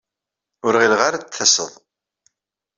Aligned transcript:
Ur 0.65 0.73
ɣileɣ 0.79 1.01
ara 1.07 1.17
ad 1.17 1.21
d-taseḍ. 1.25 1.71